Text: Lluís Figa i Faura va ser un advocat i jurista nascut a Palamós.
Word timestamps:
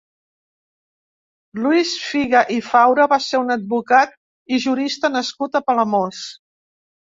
Lluís 1.59 1.91
Figa 2.07 2.41
i 2.57 2.57
Faura 2.69 3.07
va 3.13 3.21
ser 3.27 3.43
un 3.43 3.59
advocat 3.59 4.19
i 4.59 4.63
jurista 4.67 5.15
nascut 5.21 5.63
a 5.63 5.67
Palamós. 5.71 6.27